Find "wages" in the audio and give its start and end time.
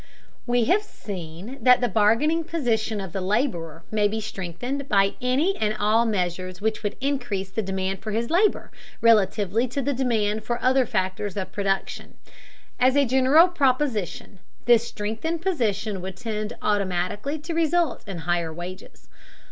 18.51-19.07